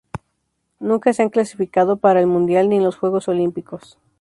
Nunca 0.79 1.13
se 1.13 1.21
han 1.21 1.29
clasificado 1.29 1.97
para 1.97 2.21
el 2.21 2.25
Mundial 2.25 2.69
ni 2.69 2.79
los 2.79 2.95
Juegos 2.97 3.27
Olímpicos. 3.27 3.99